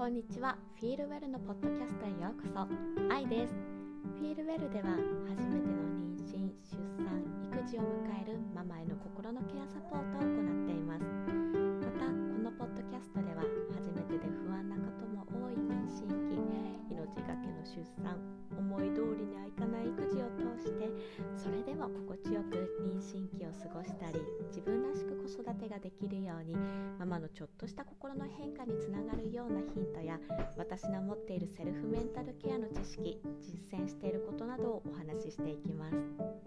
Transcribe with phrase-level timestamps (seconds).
[0.00, 0.56] こんにちは。
[0.80, 3.12] フィールウェルのポッドキャストへようこそ。
[3.12, 3.52] 愛です。
[4.16, 4.96] フィールウェルでは
[5.28, 7.20] 初めての妊娠出産
[7.52, 11.04] 育児を迎えるママへの心のケアサポートを行っています。
[11.04, 13.44] またこのポッドキャストでは
[13.76, 16.80] 初めてで不安なことも多い妊娠期命
[17.28, 18.16] がけの出産
[18.56, 20.90] 思い通りにはいかない育児を通して
[21.36, 24.79] それでも心地よく妊娠期を過ごしたり自分
[25.60, 26.56] 手ができるように
[26.98, 30.18] ママのちょっとした心の変化につながるようなヒントや
[30.56, 36.39] 私の持っているセルフメンタルケアの知識実践していることなどをお話ししていきます。